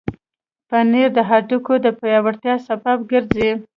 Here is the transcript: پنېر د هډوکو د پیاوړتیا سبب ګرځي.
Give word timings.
پنېر 0.69 1.09
د 1.17 1.19
هډوکو 1.29 1.73
د 1.85 1.87
پیاوړتیا 1.99 2.55
سبب 2.67 2.97
ګرځي. 3.11 3.49